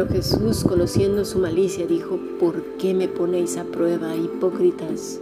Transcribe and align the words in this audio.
Pero 0.00 0.12
Jesús, 0.12 0.64
conociendo 0.64 1.26
su 1.26 1.38
malicia, 1.38 1.86
dijo, 1.86 2.18
¿por 2.38 2.62
qué 2.78 2.94
me 2.94 3.06
ponéis 3.06 3.58
a 3.58 3.64
prueba, 3.64 4.16
hipócritas? 4.16 5.20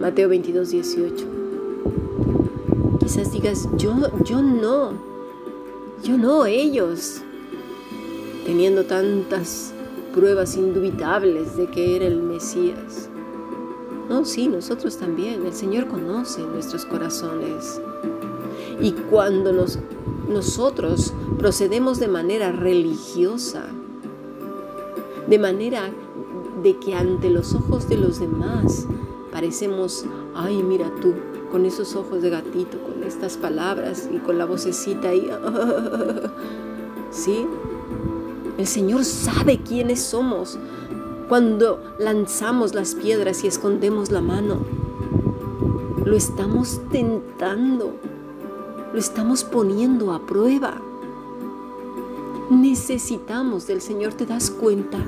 Mateo 0.00 0.28
22, 0.28 0.70
18. 0.70 1.24
Quizás 2.98 3.30
digas, 3.30 3.68
yo, 3.76 3.94
yo 4.24 4.42
no, 4.42 4.94
yo 6.02 6.18
no, 6.18 6.46
ellos, 6.46 7.22
teniendo 8.44 8.86
tantas 8.86 9.72
pruebas 10.12 10.56
indubitables 10.56 11.56
de 11.56 11.68
que 11.68 11.94
era 11.94 12.06
el 12.06 12.20
Mesías. 12.22 13.08
No, 14.08 14.24
sí, 14.24 14.48
nosotros 14.48 14.96
también. 14.96 15.46
El 15.46 15.52
Señor 15.52 15.86
conoce 15.86 16.42
nuestros 16.42 16.84
corazones. 16.86 17.80
Y 18.80 18.94
cuando 19.12 19.52
nos, 19.52 19.78
nosotros 20.28 21.14
procedemos 21.38 22.00
de 22.00 22.08
manera 22.08 22.50
religiosa, 22.50 23.64
de 25.32 25.38
manera 25.38 25.90
de 26.62 26.76
que 26.76 26.94
ante 26.94 27.30
los 27.30 27.54
ojos 27.54 27.88
de 27.88 27.96
los 27.96 28.20
demás 28.20 28.86
parecemos, 29.32 30.04
ay, 30.34 30.62
mira 30.62 30.92
tú, 31.00 31.14
con 31.50 31.64
esos 31.64 31.96
ojos 31.96 32.20
de 32.20 32.28
gatito, 32.28 32.76
con 32.82 33.02
estas 33.02 33.38
palabras 33.38 34.10
y 34.12 34.18
con 34.18 34.36
la 34.36 34.44
vocecita 34.44 35.08
ahí, 35.08 35.30
¿sí? 37.10 37.46
El 38.58 38.66
Señor 38.66 39.06
sabe 39.06 39.60
quiénes 39.62 40.02
somos 40.02 40.58
cuando 41.30 41.82
lanzamos 41.98 42.74
las 42.74 42.94
piedras 42.94 43.42
y 43.42 43.46
escondemos 43.46 44.10
la 44.10 44.20
mano. 44.20 44.58
Lo 46.04 46.14
estamos 46.14 46.78
tentando, 46.90 47.94
lo 48.92 48.98
estamos 48.98 49.44
poniendo 49.44 50.12
a 50.12 50.26
prueba. 50.26 50.74
Necesitamos 52.52 53.66
del 53.66 53.80
Señor, 53.80 54.12
¿te 54.12 54.26
das 54.26 54.50
cuenta? 54.50 54.98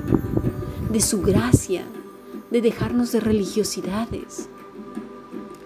De 0.90 0.98
su 0.98 1.20
gracia, 1.20 1.84
de 2.50 2.62
dejarnos 2.62 3.12
de 3.12 3.20
religiosidades. 3.20 4.48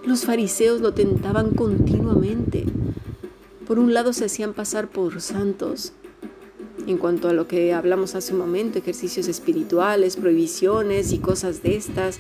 Los 0.05 0.25
fariseos 0.25 0.81
lo 0.81 0.93
tentaban 0.93 1.55
continuamente. 1.55 2.65
Por 3.65 3.79
un 3.79 3.95
lado 3.95 4.13
se 4.13 4.25
hacían 4.25 4.55
pasar 4.55 4.89
por 4.89 5.21
santos 5.21 5.93
en 6.89 6.99
cuanto 6.99 7.29
a 7.29 7.33
lo 7.33 7.47
que 7.47 7.73
hablamos 7.73 8.17
hace 8.17 8.33
un 8.33 8.41
momento, 8.41 8.81
ejercicios 8.81 9.29
espirituales, 9.29 10.17
prohibiciones 10.17 11.13
y 11.13 11.19
cosas 11.19 11.63
de 11.63 11.77
estas. 11.77 12.19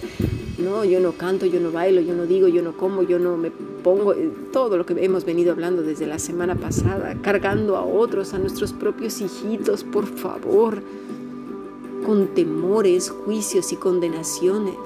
No, 0.58 0.84
yo 0.84 1.00
no 1.00 1.14
canto, 1.14 1.46
yo 1.46 1.58
no 1.58 1.72
bailo, 1.72 2.00
yo 2.00 2.14
no 2.14 2.26
digo, 2.26 2.46
yo 2.46 2.62
no 2.62 2.76
como, 2.76 3.02
yo 3.02 3.18
no 3.18 3.36
me 3.36 3.50
eh, 4.14 4.30
todo 4.52 4.76
lo 4.76 4.86
que 4.86 4.94
hemos 5.04 5.24
venido 5.24 5.52
hablando 5.52 5.82
desde 5.82 6.06
la 6.06 6.18
semana 6.18 6.54
pasada, 6.54 7.16
cargando 7.22 7.76
a 7.76 7.84
otros, 7.84 8.34
a 8.34 8.38
nuestros 8.38 8.72
propios 8.72 9.20
hijitos, 9.20 9.84
por 9.84 10.06
favor, 10.06 10.82
con 12.04 12.28
temores, 12.28 13.10
juicios 13.10 13.72
y 13.72 13.76
condenaciones. 13.76 14.76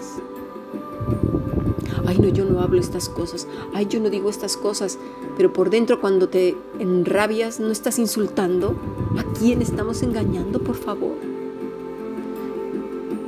Ay, 2.06 2.18
no, 2.18 2.28
yo 2.28 2.44
no 2.44 2.60
hablo 2.60 2.80
estas 2.80 3.08
cosas. 3.08 3.46
Ay, 3.72 3.86
yo 3.88 4.00
no 4.00 4.10
digo 4.10 4.28
estas 4.28 4.56
cosas. 4.56 4.98
Pero 5.36 5.52
por 5.52 5.70
dentro 5.70 6.00
cuando 6.00 6.28
te 6.28 6.56
enrabias, 6.78 7.60
¿no 7.60 7.70
estás 7.70 7.98
insultando? 7.98 8.74
¿A 9.16 9.38
quién 9.38 9.62
estamos 9.62 10.02
engañando, 10.02 10.60
por 10.60 10.76
favor? 10.76 11.14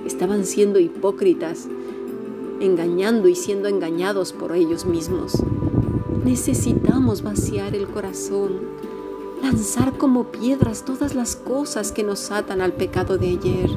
Estaban 0.04 0.44
siendo 0.44 0.78
hipócritas, 0.80 1.68
engañando 2.60 3.28
y 3.28 3.34
siendo 3.34 3.68
engañados 3.68 4.32
por 4.32 4.54
ellos 4.54 4.84
mismos. 4.86 5.42
Necesitamos 6.24 7.22
vaciar 7.22 7.74
el 7.74 7.86
corazón, 7.86 8.52
lanzar 9.42 9.98
como 9.98 10.24
piedras 10.24 10.84
todas 10.84 11.14
las 11.14 11.36
cosas 11.36 11.92
que 11.92 12.02
nos 12.02 12.30
atan 12.30 12.62
al 12.62 12.72
pecado 12.72 13.18
de 13.18 13.28
ayer, 13.28 13.70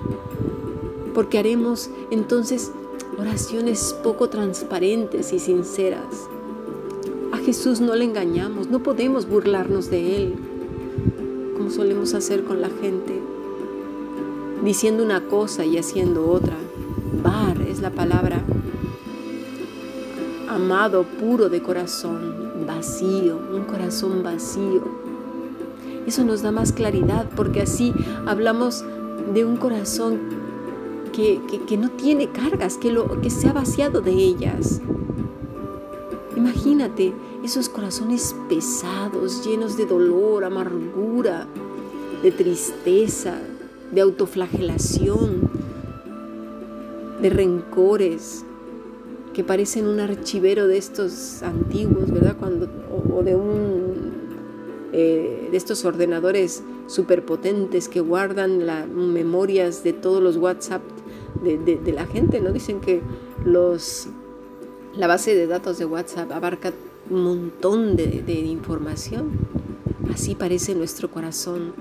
porque 1.14 1.40
haremos 1.40 1.90
entonces 2.10 2.72
oraciones 3.20 3.94
poco 4.02 4.30
transparentes 4.30 5.34
y 5.34 5.40
sinceras. 5.40 6.30
A 7.34 7.38
Jesús 7.38 7.82
no 7.82 7.96
le 7.96 8.06
engañamos, 8.06 8.70
no 8.70 8.82
podemos 8.82 9.28
burlarnos 9.28 9.90
de 9.90 10.16
Él, 10.16 10.36
como 11.58 11.70
solemos 11.70 12.14
hacer 12.14 12.46
con 12.46 12.62
la 12.62 12.70
gente, 12.70 13.22
diciendo 14.64 15.04
una 15.04 15.28
cosa 15.28 15.66
y 15.66 15.78
haciendo 15.78 16.30
otra. 16.30 16.56
Bar 17.22 17.62
es 17.62 17.82
la 17.82 17.90
palabra. 17.90 18.42
Amado, 20.50 21.04
puro 21.04 21.50
de 21.50 21.62
corazón, 21.62 22.47
vacío, 22.68 23.40
un 23.54 23.64
corazón 23.64 24.22
vacío. 24.22 24.82
Eso 26.06 26.24
nos 26.24 26.42
da 26.42 26.52
más 26.52 26.72
claridad 26.72 27.28
porque 27.36 27.62
así 27.62 27.94
hablamos 28.26 28.86
de 29.34 29.46
un 29.46 29.58
corazón 29.58 30.20
que, 31.12 31.78
no 31.78 31.90
tiene 31.90 32.30
cargas, 32.30 32.78
que, 32.78 32.92
lo, 32.92 33.20
que 33.22 33.32
se 33.32 33.48
ha 33.48 33.54
vaciado 33.54 34.02
de 34.02 34.12
ellas. 34.12 34.82
Imagínate 36.36 37.14
esos 37.44 37.70
corazones 37.70 38.36
pesados, 38.48 39.44
llenos 39.44 39.78
de 39.78 39.88
dolor, 39.88 40.44
amargura, 40.44 41.48
de 42.22 42.32
tristeza, 42.32 43.40
de 43.92 44.02
autoflagelación, 44.02 45.50
de 47.22 47.30
rencores, 47.30 48.46
que 49.38 49.44
parecen 49.44 49.86
un 49.86 50.00
archivero 50.00 50.68
de 50.68 50.80
estos 50.80 51.44
antiguos, 51.44 52.10
¿verdad? 52.10 52.36
Cuando, 52.40 52.68
o, 53.14 53.22
de 53.22 53.36
un 53.36 54.90
eh, 54.92 55.50
de 55.52 55.56
estos 55.56 55.86
ordenadores 55.86 56.64
superpotentes 56.88 57.88
que 57.88 58.00
guardan 58.00 58.66
las 58.66 58.88
memorias 58.88 59.84
de 59.84 59.94
todos 59.94 60.24
los 60.24 60.38
WhatsApp 60.38 60.82
de, 61.44 61.94
la 61.94 62.08
gente, 62.08 62.42
¿no? 62.42 62.52
Dicen 62.52 62.82
que 62.82 63.00
los, 63.46 64.08
la 64.96 65.06
base 65.06 65.36
de 65.36 65.46
datos 65.46 65.78
de 65.78 65.86
WhatsApp 65.86 66.32
abarca 66.32 66.74
un 67.12 67.22
montón 67.22 67.96
de, 67.96 68.24
de 68.26 68.34
información. 68.34 69.34
Así 70.12 70.34
parece 70.34 70.74
nuestro 70.74 71.12
corazón, 71.12 71.74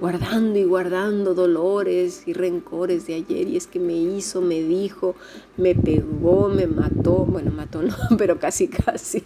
guardando 0.00 0.58
y 0.58 0.64
guardando 0.64 1.34
dolores 1.34 2.22
y 2.26 2.32
rencores 2.32 3.06
de 3.06 3.14
ayer. 3.14 3.48
Y 3.48 3.56
es 3.56 3.66
que 3.66 3.78
me 3.78 3.94
hizo, 3.94 4.40
me 4.40 4.62
dijo, 4.62 5.14
me 5.56 5.74
pegó, 5.74 6.48
me 6.48 6.66
mató, 6.66 7.26
bueno, 7.26 7.50
mató 7.50 7.82
no, 7.82 7.94
pero 8.18 8.38
casi 8.38 8.68
casi, 8.68 9.22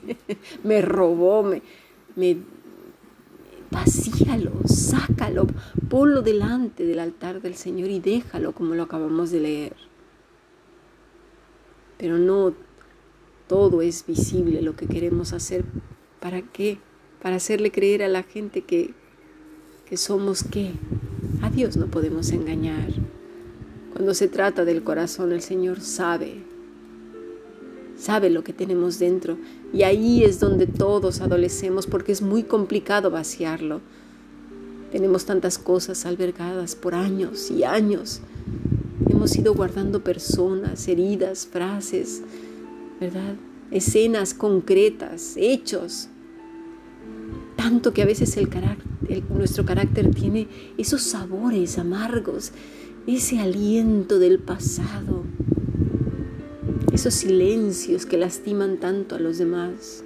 me 0.64 0.82
robó, 0.82 1.42
me, 1.44 1.62
me 2.16 2.38
vacíalo, 3.70 4.52
sácalo, 4.66 5.46
ponlo 5.88 6.22
delante 6.22 6.84
del 6.84 6.98
altar 6.98 7.40
del 7.40 7.54
Señor 7.54 7.90
y 7.90 8.00
déjalo 8.00 8.52
como 8.52 8.74
lo 8.74 8.82
acabamos 8.82 9.30
de 9.30 9.40
leer. 9.40 9.76
Pero 11.98 12.18
no 12.18 12.52
todo 13.46 13.82
es 13.82 14.06
visible 14.06 14.62
lo 14.62 14.74
que 14.74 14.86
queremos 14.86 15.32
hacer. 15.32 15.64
¿Para 16.20 16.42
qué? 16.42 16.78
Para 17.22 17.36
hacerle 17.36 17.70
creer 17.70 18.02
a 18.02 18.08
la 18.08 18.22
gente 18.22 18.62
que, 18.62 18.94
somos 19.96 20.44
qué. 20.44 20.72
A 21.42 21.50
Dios 21.50 21.76
no 21.76 21.86
podemos 21.86 22.30
engañar. 22.30 22.88
Cuando 23.92 24.14
se 24.14 24.28
trata 24.28 24.64
del 24.64 24.82
corazón, 24.82 25.32
el 25.32 25.42
Señor 25.42 25.80
sabe 25.80 26.54
sabe 27.96 28.30
lo 28.30 28.44
que 28.44 28.52
tenemos 28.52 28.98
dentro. 28.98 29.38
Y 29.72 29.82
ahí 29.82 30.24
es 30.24 30.40
donde 30.40 30.66
todos 30.66 31.20
adolecemos 31.20 31.86
porque 31.86 32.12
es 32.12 32.22
muy 32.22 32.42
complicado 32.42 33.10
vaciarlo. 33.10 33.80
Tenemos 34.92 35.24
tantas 35.24 35.58
cosas 35.58 36.06
albergadas 36.06 36.76
por 36.76 36.94
años 36.94 37.50
y 37.50 37.64
años. 37.64 38.20
Hemos 39.08 39.36
ido 39.36 39.54
guardando 39.54 40.04
personas, 40.04 40.86
heridas, 40.86 41.46
frases, 41.46 42.22
¿verdad? 43.00 43.34
Escenas 43.70 44.34
concretas, 44.34 45.34
hechos. 45.36 46.08
Tanto 47.56 47.92
que 47.92 48.02
a 48.02 48.06
veces 48.06 48.38
nuestro 49.30 49.64
carácter 49.64 50.14
tiene 50.14 50.48
esos 50.78 51.02
sabores 51.02 51.78
amargos, 51.78 52.52
ese 53.06 53.40
aliento 53.40 54.18
del 54.18 54.38
pasado 54.38 55.24
esos 56.94 57.14
silencios 57.14 58.06
que 58.06 58.16
lastiman 58.16 58.76
tanto 58.76 59.16
a 59.16 59.18
los 59.18 59.36
demás. 59.36 60.04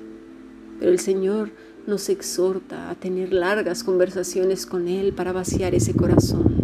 Pero 0.79 0.91
el 0.91 0.99
Señor 0.99 1.51
nos 1.87 2.09
exhorta 2.09 2.89
a 2.89 2.95
tener 2.95 3.33
largas 3.35 3.85
conversaciones 3.85 4.65
con 4.65 4.89
Él 4.89 5.13
para 5.13 5.33
vaciar 5.33 5.75
ese 5.75 5.93
corazón, 5.93 6.55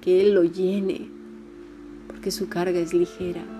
que 0.00 0.22
Él 0.22 0.32
lo 0.32 0.44
llene, 0.44 1.10
porque 2.06 2.30
su 2.30 2.48
carga 2.48 2.80
es 2.80 2.94
ligera. 2.94 3.59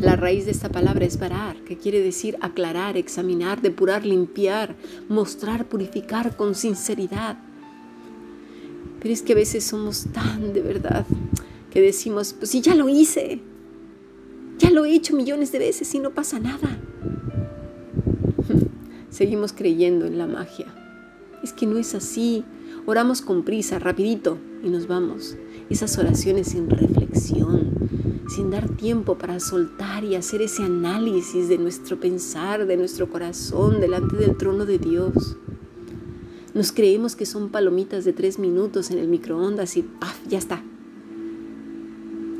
La 0.00 0.16
raíz 0.16 0.46
de 0.46 0.50
esta 0.50 0.70
palabra 0.70 1.04
es 1.04 1.18
varar, 1.18 1.56
que 1.58 1.76
quiere 1.76 2.00
decir 2.00 2.38
aclarar, 2.40 2.96
examinar, 2.96 3.60
depurar, 3.60 4.06
limpiar, 4.06 4.74
mostrar, 5.10 5.66
purificar 5.66 6.36
con 6.36 6.54
sinceridad. 6.54 7.36
Pero 8.98 9.12
es 9.12 9.20
que 9.20 9.34
a 9.34 9.36
veces 9.36 9.62
somos 9.62 10.06
tan 10.12 10.54
de 10.54 10.62
verdad 10.62 11.04
que 11.70 11.82
decimos, 11.82 12.32
pues 12.32 12.50
si 12.50 12.62
ya 12.62 12.74
lo 12.74 12.88
hice, 12.88 13.42
ya 14.56 14.70
lo 14.70 14.86
he 14.86 14.94
hecho 14.94 15.14
millones 15.14 15.52
de 15.52 15.58
veces 15.58 15.94
y 15.94 15.98
no 15.98 16.12
pasa 16.12 16.40
nada. 16.40 16.78
Seguimos 19.10 19.52
creyendo 19.52 20.06
en 20.06 20.16
la 20.16 20.26
magia. 20.26 20.66
Es 21.42 21.52
que 21.52 21.66
no 21.66 21.76
es 21.76 21.94
así. 21.94 22.42
Oramos 22.86 23.20
con 23.20 23.44
prisa, 23.44 23.78
rapidito, 23.78 24.38
y 24.64 24.70
nos 24.70 24.86
vamos. 24.86 25.36
Esas 25.68 25.98
oraciones 25.98 26.48
sin 26.48 26.70
reflexión, 26.70 27.70
sin 28.30 28.50
dar 28.50 28.68
tiempo 28.68 29.18
para 29.18 29.40
soltar 29.40 30.04
y 30.04 30.14
hacer 30.14 30.40
ese 30.40 30.62
análisis 30.62 31.48
de 31.48 31.58
nuestro 31.58 31.98
pensar, 31.98 32.66
de 32.66 32.76
nuestro 32.76 33.10
corazón 33.10 33.80
delante 33.80 34.16
del 34.16 34.36
trono 34.36 34.66
de 34.66 34.78
Dios. 34.78 35.36
Nos 36.54 36.70
creemos 36.70 37.16
que 37.16 37.26
son 37.26 37.48
palomitas 37.48 38.04
de 38.04 38.12
tres 38.12 38.38
minutos 38.38 38.92
en 38.92 38.98
el 38.98 39.08
microondas 39.08 39.76
y 39.76 39.82
¡paf! 39.82 40.16
ya 40.28 40.38
está. 40.38 40.62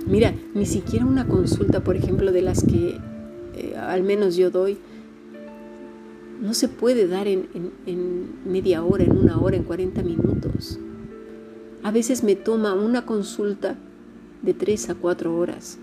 Mira, 0.07 0.33
ni 0.55 0.65
siquiera 0.65 1.05
una 1.05 1.27
consulta, 1.27 1.83
por 1.83 1.97
ejemplo, 1.97 2.31
de 2.31 2.43
las 2.43 2.65
que 2.65 2.99
eh, 3.57 3.77
al 3.77 4.05
menos 4.05 4.37
yo 4.37 4.51
doy, 4.51 4.79
no 6.41 6.55
se 6.55 6.69
puede 6.69 7.09
dar 7.09 7.27
en, 7.27 7.49
media 8.47 8.85
hora, 8.85 9.05
en 9.05 9.17
una 9.17 9.41
hora, 9.41 9.57
en 9.57 9.65
40 9.65 10.03
minutos. 10.03 10.79
A 11.83 11.91
veces 11.91 12.23
me 12.23 12.37
toma 12.37 12.75
una 12.75 13.05
consulta 13.05 13.77
de 14.43 14.55
tres 14.55 14.91
a 14.91 14.95
cuatro 14.95 15.37
horas. 15.37 15.79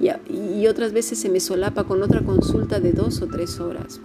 Y, 0.00 0.66
otras 0.66 0.92
veces 0.92 1.18
se 1.18 1.28
me 1.28 1.40
solapa 1.40 1.84
con 1.84 2.02
otra 2.02 2.22
consulta 2.22 2.80
de 2.80 2.92
dos 2.92 3.20
o 3.20 3.26
tres 3.26 3.60
horas. 3.60 4.00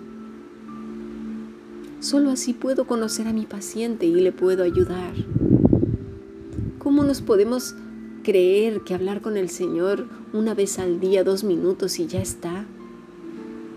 Solo 2.02 2.32
así 2.32 2.54
puedo 2.54 2.86
conocer 2.86 3.28
a 3.28 3.34
mi 3.34 3.46
paciente 3.46 4.06
y 4.06 4.16
le 4.16 4.34
puedo 4.34 4.64
ayudar. 4.64 5.14
¿Cómo 6.80 7.04
nos 7.04 7.22
podemos 7.22 7.76
creer 8.24 8.82
que 8.82 8.94
hablar 8.94 9.22
con 9.22 9.38
el 9.38 9.50
Señor 9.50 10.06
una 10.34 10.54
vez 10.54 10.80
al 10.80 11.00
día, 11.00 11.24
dos 11.24 11.46
minutos 11.46 11.98
y 12.00 12.08
ya 12.08 12.22
está? 12.22 12.66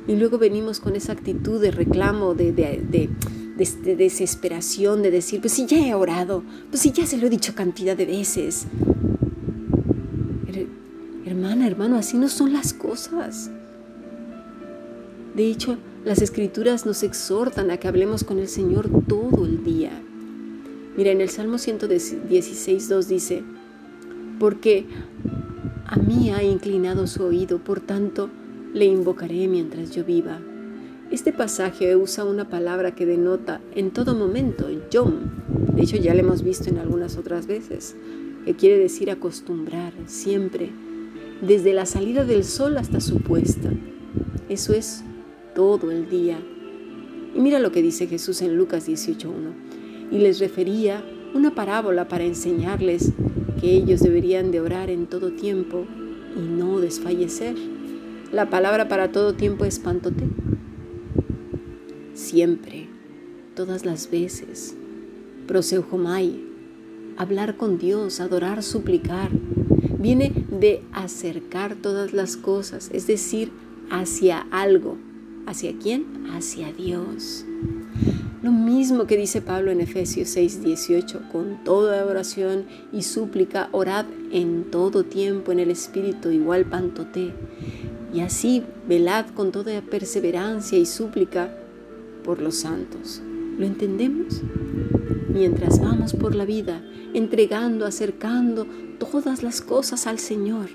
Y 0.08 0.16
luego 0.16 0.38
venimos 0.38 0.80
con 0.80 0.96
esa 0.96 1.12
actitud 1.12 1.60
de 1.60 1.70
reclamo, 1.70 2.34
de, 2.34 2.52
de, 2.52 3.08
desesperación, 3.96 5.02
de 5.02 5.10
decir, 5.10 5.40
pues 5.40 5.52
si 5.52 5.66
ya 5.66 5.78
he 5.78 5.94
orado, 5.94 6.42
pues 6.70 6.82
si 6.82 6.90
ya 6.90 7.06
se 7.06 7.16
lo 7.16 7.28
he 7.28 7.30
dicho 7.30 7.54
cantidad 7.54 7.96
de 7.96 8.06
veces. 8.06 8.66
Hermano, 11.68 11.98
así 11.98 12.16
no 12.16 12.30
son 12.30 12.54
las 12.54 12.72
cosas. 12.72 13.50
De 15.36 15.46
hecho, 15.46 15.76
las 16.02 16.22
escrituras 16.22 16.86
nos 16.86 17.02
exhortan 17.02 17.70
a 17.70 17.76
que 17.76 17.86
hablemos 17.86 18.24
con 18.24 18.38
el 18.38 18.48
Señor 18.48 18.88
todo 19.06 19.44
el 19.44 19.62
día. 19.64 19.92
Mira, 20.96 21.10
en 21.10 21.20
el 21.20 21.28
Salmo 21.28 21.58
116, 21.58 22.88
2 22.88 23.08
dice, 23.08 23.42
porque 24.38 24.86
a 25.84 25.96
mí 25.96 26.30
ha 26.30 26.42
inclinado 26.42 27.06
su 27.06 27.24
oído, 27.24 27.58
por 27.58 27.80
tanto, 27.80 28.30
le 28.72 28.86
invocaré 28.86 29.46
mientras 29.46 29.90
yo 29.90 30.06
viva. 30.06 30.40
Este 31.10 31.34
pasaje 31.34 31.96
usa 31.96 32.24
una 32.24 32.48
palabra 32.48 32.94
que 32.94 33.04
denota 33.04 33.60
en 33.74 33.90
todo 33.90 34.14
momento, 34.14 34.70
yom. 34.90 35.16
De 35.74 35.82
hecho, 35.82 35.98
ya 35.98 36.14
lo 36.14 36.20
hemos 36.20 36.42
visto 36.42 36.70
en 36.70 36.78
algunas 36.78 37.18
otras 37.18 37.46
veces, 37.46 37.94
que 38.46 38.54
quiere 38.54 38.78
decir 38.78 39.10
acostumbrar, 39.10 39.92
siempre, 40.06 40.70
desde 41.40 41.72
la 41.72 41.86
salida 41.86 42.24
del 42.24 42.44
sol 42.44 42.76
hasta 42.78 43.00
su 43.00 43.20
puesta. 43.20 43.70
Eso 44.48 44.72
es 44.72 45.04
todo 45.54 45.90
el 45.90 46.08
día. 46.08 46.38
Y 47.34 47.40
mira 47.40 47.58
lo 47.58 47.72
que 47.72 47.82
dice 47.82 48.06
Jesús 48.06 48.42
en 48.42 48.56
Lucas 48.56 48.88
18.1. 48.88 49.32
Y 50.10 50.18
les 50.18 50.40
refería 50.40 51.04
una 51.34 51.54
parábola 51.54 52.08
para 52.08 52.24
enseñarles 52.24 53.12
que 53.60 53.72
ellos 53.74 54.00
deberían 54.00 54.50
de 54.50 54.60
orar 54.60 54.90
en 54.90 55.06
todo 55.06 55.32
tiempo 55.32 55.84
y 56.36 56.40
no 56.40 56.80
desfallecer. 56.80 57.56
La 58.32 58.50
palabra 58.50 58.88
para 58.88 59.12
todo 59.12 59.34
tiempo 59.34 59.64
es 59.64 59.78
pantote. 59.78 60.24
Siempre, 62.14 62.88
todas 63.54 63.84
las 63.84 64.10
veces. 64.10 64.76
Proseujomai, 65.46 66.42
hablar 67.16 67.56
con 67.56 67.78
Dios, 67.78 68.20
adorar, 68.20 68.62
suplicar. 68.62 69.30
Viene 69.98 70.32
de 70.48 70.82
acercar 70.92 71.74
todas 71.74 72.12
las 72.12 72.36
cosas, 72.36 72.88
es 72.92 73.06
decir, 73.06 73.50
hacia 73.90 74.46
algo. 74.50 74.96
¿Hacia 75.46 75.76
quién? 75.76 76.26
Hacia 76.30 76.72
Dios. 76.72 77.44
Lo 78.42 78.52
mismo 78.52 79.06
que 79.06 79.16
dice 79.16 79.42
Pablo 79.42 79.72
en 79.72 79.80
Efesios 79.80 80.28
6, 80.28 80.62
18, 80.62 81.22
con 81.32 81.64
toda 81.64 82.06
oración 82.06 82.66
y 82.92 83.02
súplica, 83.02 83.68
orad 83.72 84.06
en 84.30 84.70
todo 84.70 85.04
tiempo 85.04 85.50
en 85.50 85.58
el 85.58 85.70
Espíritu, 85.72 86.30
igual 86.30 86.64
pantote 86.64 87.32
y 88.14 88.20
así 88.20 88.62
velad 88.88 89.26
con 89.34 89.50
toda 89.52 89.80
perseverancia 89.82 90.78
y 90.78 90.86
súplica 90.86 91.52
por 92.24 92.40
los 92.40 92.56
santos. 92.56 93.20
¿Lo 93.58 93.66
entendemos? 93.66 94.42
Mientras 95.28 95.80
vamos 95.80 96.14
por 96.14 96.34
la 96.34 96.44
vida, 96.44 96.80
entregando, 97.14 97.84
acercando 97.84 98.66
todas 98.98 99.42
las 99.42 99.60
cosas 99.60 100.06
al 100.06 100.18
Señor. 100.18 100.68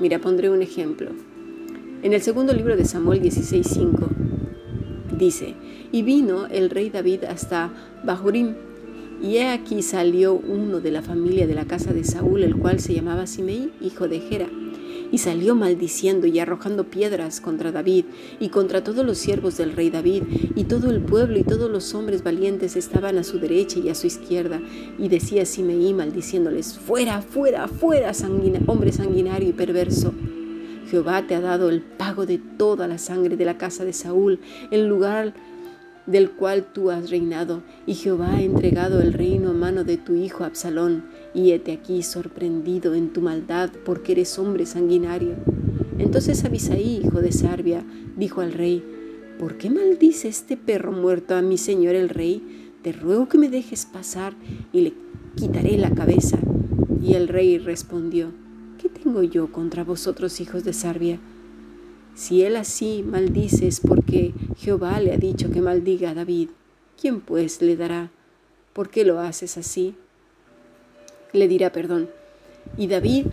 Mira, 0.00 0.20
pondré 0.20 0.50
un 0.50 0.62
ejemplo. 0.62 1.10
En 2.02 2.12
el 2.12 2.20
segundo 2.20 2.52
libro 2.52 2.76
de 2.76 2.84
Samuel 2.84 3.22
16:5 3.22 4.08
dice, 5.16 5.54
y 5.92 6.02
vino 6.02 6.46
el 6.46 6.70
rey 6.70 6.90
David 6.90 7.24
hasta 7.24 7.72
Bahurim, 8.04 8.54
y 9.22 9.36
he 9.36 9.48
aquí 9.48 9.82
salió 9.82 10.34
uno 10.34 10.80
de 10.80 10.90
la 10.90 11.00
familia 11.00 11.46
de 11.46 11.54
la 11.54 11.64
casa 11.64 11.94
de 11.94 12.04
Saúl, 12.04 12.42
el 12.42 12.56
cual 12.56 12.80
se 12.80 12.92
llamaba 12.92 13.26
Simei, 13.26 13.72
hijo 13.80 14.08
de 14.08 14.20
Gera 14.20 14.48
y 15.12 15.18
salió 15.18 15.54
maldiciendo 15.54 16.26
y 16.26 16.38
arrojando 16.38 16.84
piedras 16.84 17.40
contra 17.40 17.72
David 17.72 18.04
y 18.40 18.48
contra 18.48 18.82
todos 18.84 19.04
los 19.04 19.18
siervos 19.18 19.56
del 19.56 19.72
rey 19.72 19.90
David, 19.90 20.22
y 20.54 20.64
todo 20.64 20.90
el 20.90 21.00
pueblo 21.00 21.38
y 21.38 21.42
todos 21.42 21.70
los 21.70 21.94
hombres 21.94 22.22
valientes 22.22 22.76
estaban 22.76 23.18
a 23.18 23.24
su 23.24 23.38
derecha 23.38 23.78
y 23.78 23.88
a 23.88 23.94
su 23.94 24.06
izquierda, 24.06 24.60
y 24.98 25.08
decía 25.08 25.46
Simeí 25.46 25.92
maldiciéndoles, 25.94 26.78
fuera, 26.78 27.22
fuera, 27.22 27.68
fuera, 27.68 28.12
hombre 28.66 28.92
sanguinario 28.92 29.48
y 29.48 29.52
perverso. 29.52 30.12
Jehová 30.90 31.26
te 31.26 31.34
ha 31.34 31.40
dado 31.40 31.68
el 31.68 31.82
pago 31.82 32.26
de 32.26 32.38
toda 32.38 32.86
la 32.86 32.98
sangre 32.98 33.36
de 33.36 33.44
la 33.44 33.58
casa 33.58 33.84
de 33.84 33.92
Saúl, 33.92 34.40
en 34.70 34.88
lugar 34.88 35.34
del 36.06 36.30
cual 36.30 36.66
tú 36.72 36.90
has 36.90 37.10
reinado, 37.10 37.62
y 37.86 37.94
Jehová 37.94 38.36
ha 38.36 38.42
entregado 38.42 39.00
el 39.00 39.12
reino 39.12 39.50
a 39.50 39.54
mano 39.54 39.84
de 39.84 39.96
tu 39.96 40.14
hijo 40.14 40.44
Absalón, 40.44 41.04
y 41.34 41.50
hete 41.50 41.72
aquí 41.72 42.02
sorprendido 42.02 42.94
en 42.94 43.12
tu 43.12 43.20
maldad, 43.20 43.70
porque 43.84 44.12
eres 44.12 44.38
hombre 44.38 44.66
sanguinario. 44.66 45.34
Entonces 45.98 46.44
Abisaí, 46.44 47.02
hijo 47.04 47.20
de 47.20 47.32
Sarbia, 47.32 47.84
dijo 48.16 48.40
al 48.40 48.52
rey, 48.52 48.84
¿por 49.38 49.56
qué 49.56 49.70
maldice 49.70 50.28
este 50.28 50.56
perro 50.56 50.92
muerto 50.92 51.34
a 51.34 51.42
mi 51.42 51.58
señor 51.58 51.94
el 51.94 52.08
rey? 52.08 52.70
Te 52.82 52.92
ruego 52.92 53.28
que 53.28 53.38
me 53.38 53.48
dejes 53.48 53.86
pasar 53.86 54.34
y 54.72 54.82
le 54.82 54.94
quitaré 55.34 55.76
la 55.78 55.90
cabeza. 55.90 56.38
Y 57.02 57.14
el 57.14 57.28
rey 57.28 57.58
respondió, 57.58 58.32
¿qué 58.78 58.88
tengo 58.88 59.22
yo 59.22 59.52
contra 59.52 59.84
vosotros, 59.84 60.40
hijos 60.40 60.64
de 60.64 60.72
Sarbia? 60.72 61.18
Si 62.16 62.42
él 62.42 62.56
así 62.56 63.04
maldice 63.06 63.66
es 63.68 63.80
porque 63.80 64.32
Jehová 64.56 64.98
le 65.00 65.12
ha 65.12 65.18
dicho 65.18 65.50
que 65.50 65.60
maldiga 65.60 66.10
a 66.10 66.14
David. 66.14 66.48
¿Quién 66.98 67.20
pues 67.20 67.60
le 67.60 67.76
dará? 67.76 68.10
¿Por 68.72 68.88
qué 68.88 69.04
lo 69.04 69.20
haces 69.20 69.58
así? 69.58 69.94
Le 71.34 71.46
dirá 71.46 71.72
perdón. 71.72 72.08
Y 72.78 72.86
David, 72.86 73.26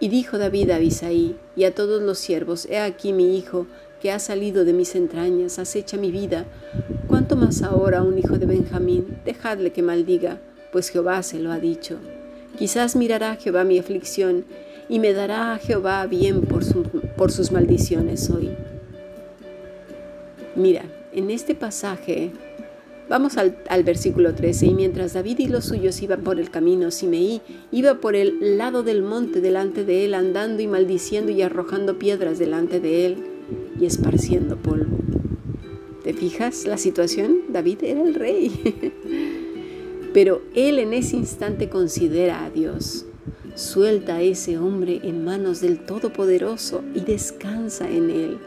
y 0.00 0.08
dijo 0.08 0.36
David 0.36 0.70
a 0.70 0.76
Abisaí 0.76 1.36
y 1.54 1.62
a 1.62 1.76
todos 1.76 2.02
los 2.02 2.18
siervos, 2.18 2.66
he 2.66 2.80
aquí 2.80 3.12
mi 3.12 3.38
hijo, 3.38 3.68
que 4.00 4.10
ha 4.10 4.18
salido 4.18 4.64
de 4.64 4.72
mis 4.72 4.96
entrañas, 4.96 5.60
acecha 5.60 5.96
mi 5.96 6.10
vida. 6.10 6.44
¿Cuánto 7.06 7.36
más 7.36 7.62
ahora 7.62 8.02
un 8.02 8.18
hijo 8.18 8.36
de 8.36 8.46
Benjamín? 8.46 9.16
Dejadle 9.24 9.70
que 9.70 9.82
maldiga, 9.82 10.40
pues 10.72 10.88
Jehová 10.88 11.22
se 11.22 11.38
lo 11.38 11.52
ha 11.52 11.60
dicho. 11.60 12.00
Quizás 12.58 12.96
mirará 12.96 13.36
Jehová 13.36 13.62
mi 13.62 13.78
aflicción 13.78 14.44
y 14.88 14.98
me 14.98 15.12
dará 15.12 15.54
a 15.54 15.58
Jehová 15.58 16.04
bien 16.06 16.42
por, 16.42 16.64
por 17.22 17.30
sus 17.30 17.52
maldiciones 17.52 18.30
hoy. 18.30 18.50
Mira, 20.56 20.82
en 21.12 21.30
este 21.30 21.54
pasaje, 21.54 22.32
vamos 23.08 23.36
al, 23.36 23.84
versículo 23.84 24.34
13, 24.34 24.66
y 24.66 24.74
mientras 24.74 25.12
David 25.12 25.38
y 25.38 25.46
los 25.46 25.66
suyos 25.66 26.02
iban 26.02 26.22
por 26.22 26.40
el 26.40 26.50
camino, 26.50 26.90
Simeí 26.90 27.40
iba 27.70 28.00
por 28.00 28.16
el 28.16 28.58
lado 28.58 28.82
del 28.82 29.04
monte 29.04 29.40
delante 29.40 29.84
de 29.84 30.04
él, 30.04 30.14
andando 30.14 30.62
y 30.62 30.66
maldiciendo 30.66 31.30
y 31.30 31.42
arrojando 31.42 31.96
piedras 31.96 32.40
delante 32.40 32.80
de 32.80 33.06
él 33.06 33.16
y 33.78 33.86
esparciendo 33.86 34.56
polvo. 34.56 34.98
¿Te 36.02 36.14
fijas 36.14 36.66
la 36.66 36.76
situación? 36.76 37.42
David 37.50 37.84
era 37.84 38.02
el 38.02 38.16
rey. 38.16 38.50
Pero 40.12 40.42
él 40.56 40.80
en 40.80 40.92
ese 40.92 41.18
instante 41.18 41.68
considera 41.68 42.44
a 42.44 42.50
Dios. 42.50 43.06
Suelta 43.54 44.16
a 44.16 44.22
ese 44.22 44.56
hombre 44.56 45.00
en 45.02 45.24
manos 45.24 45.60
del 45.60 45.78
Todopoderoso 45.78 46.82
y 46.94 47.00
descansa 47.00 47.90
en 47.90 48.10
él. 48.10 48.38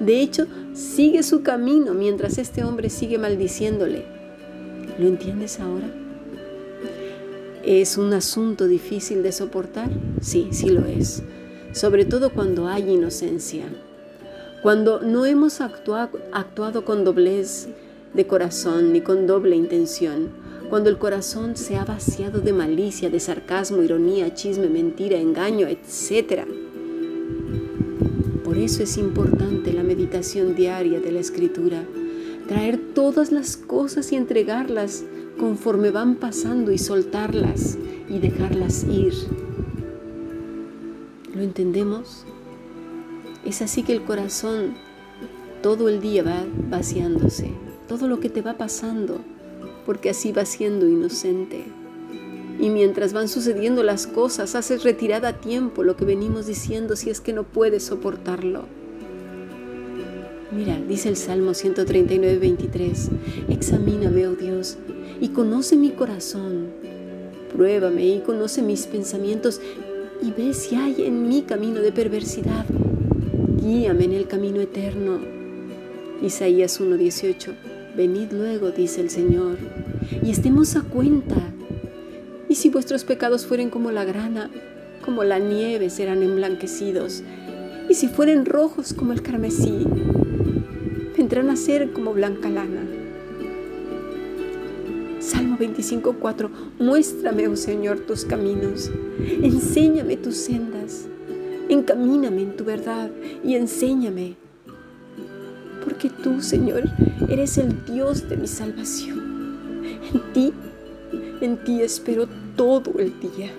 De 0.00 0.20
hecho, 0.20 0.46
sigue 0.74 1.22
su 1.22 1.42
camino 1.42 1.94
mientras 1.94 2.38
este 2.38 2.64
hombre 2.64 2.90
sigue 2.90 3.18
maldiciéndole. 3.18 4.04
¿Lo 4.98 5.06
entiendes 5.06 5.60
ahora? 5.60 5.88
¿Es 7.64 7.98
un 7.98 8.12
asunto 8.12 8.66
difícil 8.66 9.22
de 9.22 9.30
soportar? 9.30 9.90
Sí, 10.20 10.48
sí 10.50 10.70
lo 10.70 10.86
es. 10.86 11.22
Sobre 11.72 12.04
todo 12.04 12.30
cuando 12.30 12.66
hay 12.66 12.90
inocencia. 12.90 13.66
Cuando 14.62 15.00
no 15.00 15.24
hemos 15.24 15.60
actuado, 15.60 16.18
actuado 16.32 16.84
con 16.84 17.04
doblez 17.04 17.68
de 18.14 18.26
corazón 18.26 18.92
ni 18.92 19.02
con 19.02 19.28
doble 19.28 19.54
intención 19.54 20.47
cuando 20.68 20.90
el 20.90 20.98
corazón 20.98 21.56
se 21.56 21.76
ha 21.76 21.84
vaciado 21.84 22.40
de 22.40 22.52
malicia, 22.52 23.08
de 23.08 23.20
sarcasmo, 23.20 23.82
ironía, 23.82 24.34
chisme, 24.34 24.68
mentira, 24.68 25.18
engaño, 25.18 25.66
etc. 25.66 26.44
Por 28.44 28.58
eso 28.58 28.82
es 28.82 28.98
importante 28.98 29.72
la 29.72 29.82
meditación 29.82 30.54
diaria 30.54 31.00
de 31.00 31.12
la 31.12 31.20
escritura, 31.20 31.84
traer 32.46 32.78
todas 32.94 33.32
las 33.32 33.56
cosas 33.56 34.12
y 34.12 34.16
entregarlas 34.16 35.04
conforme 35.38 35.90
van 35.90 36.16
pasando 36.16 36.72
y 36.72 36.78
soltarlas 36.78 37.78
y 38.08 38.18
dejarlas 38.18 38.84
ir. 38.84 39.14
¿Lo 41.34 41.42
entendemos? 41.42 42.24
Es 43.44 43.62
así 43.62 43.82
que 43.82 43.92
el 43.92 44.02
corazón 44.02 44.74
todo 45.62 45.88
el 45.88 46.00
día 46.00 46.22
va 46.22 46.44
vaciándose, 46.68 47.52
todo 47.86 48.08
lo 48.08 48.20
que 48.20 48.28
te 48.28 48.42
va 48.42 48.54
pasando, 48.54 49.20
porque 49.88 50.10
así 50.10 50.32
va 50.32 50.44
siendo 50.44 50.86
inocente. 50.86 51.64
Y 52.60 52.68
mientras 52.68 53.14
van 53.14 53.26
sucediendo 53.26 53.82
las 53.82 54.06
cosas, 54.06 54.54
haces 54.54 54.84
retirada 54.84 55.28
a 55.28 55.40
tiempo 55.40 55.82
lo 55.82 55.96
que 55.96 56.04
venimos 56.04 56.46
diciendo 56.46 56.94
si 56.94 57.08
es 57.08 57.22
que 57.22 57.32
no 57.32 57.44
puedes 57.44 57.84
soportarlo. 57.84 58.66
Mira, 60.52 60.78
dice 60.86 61.08
el 61.08 61.16
Salmo 61.16 61.54
139, 61.54 62.36
23, 62.36 63.08
examíname, 63.48 64.26
oh 64.26 64.34
Dios, 64.34 64.76
y 65.22 65.28
conoce 65.28 65.74
mi 65.74 65.92
corazón. 65.92 66.66
Pruébame 67.50 68.08
y 68.08 68.20
conoce 68.20 68.60
mis 68.60 68.86
pensamientos 68.86 69.58
y 70.20 70.32
ve 70.32 70.52
si 70.52 70.74
hay 70.74 71.06
en 71.06 71.26
mí 71.26 71.44
camino 71.48 71.80
de 71.80 71.92
perversidad. 71.92 72.66
Guíame 73.56 74.04
en 74.04 74.12
el 74.12 74.28
camino 74.28 74.60
eterno. 74.60 75.18
Isaías 76.20 76.78
1:18. 76.78 77.67
Venid 77.98 78.30
luego, 78.30 78.70
dice 78.70 79.00
el 79.00 79.10
Señor, 79.10 79.58
y 80.22 80.30
estemos 80.30 80.76
a 80.76 80.82
cuenta. 80.82 81.34
Y 82.48 82.54
si 82.54 82.70
vuestros 82.70 83.02
pecados 83.02 83.44
fueren 83.44 83.70
como 83.70 83.90
la 83.90 84.04
grana, 84.04 84.52
como 85.04 85.24
la 85.24 85.40
nieve 85.40 85.90
serán 85.90 86.22
emblanquecidos. 86.22 87.24
Y 87.88 87.94
si 87.94 88.06
fueren 88.06 88.46
rojos 88.46 88.94
como 88.94 89.12
el 89.12 89.22
carmesí, 89.22 89.84
vendrán 91.16 91.50
a 91.50 91.56
ser 91.56 91.90
como 91.92 92.12
blanca 92.12 92.48
lana. 92.48 92.86
Salmo 95.18 95.58
25:4 95.58 96.50
Muéstrame, 96.78 97.48
oh 97.48 97.56
Señor, 97.56 97.98
tus 98.06 98.24
caminos, 98.24 98.92
enséñame 99.42 100.16
tus 100.16 100.36
sendas, 100.36 101.08
encamíname 101.68 102.42
en 102.42 102.56
tu 102.56 102.64
verdad 102.64 103.10
y 103.42 103.56
enséñame. 103.56 104.36
Porque 106.00 106.22
tú, 106.22 106.40
Señor, 106.40 106.84
eres 107.28 107.58
el 107.58 107.84
Dios 107.84 108.28
de 108.28 108.36
mi 108.36 108.46
salvación. 108.46 109.18
En 110.14 110.32
ti, 110.32 110.52
en 111.40 111.56
ti 111.64 111.82
espero 111.82 112.28
todo 112.54 113.00
el 113.00 113.18
día. 113.18 113.50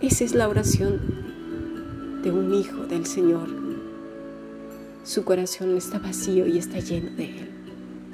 Esa 0.00 0.24
es 0.24 0.34
la 0.34 0.48
oración 0.48 0.98
de 2.22 2.30
un 2.30 2.54
hijo 2.54 2.86
del 2.86 3.04
Señor. 3.04 3.50
Su 5.04 5.22
corazón 5.24 5.76
está 5.76 5.98
vacío 5.98 6.46
y 6.46 6.56
está 6.56 6.78
lleno 6.78 7.10
de 7.16 7.24
Él. 7.24 7.50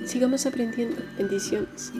Sigamos 0.04 0.44
aprendiendo. 0.44 0.96
Bendiciones. 1.16 1.92